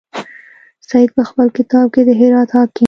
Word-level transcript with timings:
سید 0.87 1.09
په 1.17 1.23
خپل 1.29 1.47
کتاب 1.57 1.85
کې 1.93 2.01
د 2.07 2.09
هرات 2.19 2.49
حاکم. 2.57 2.79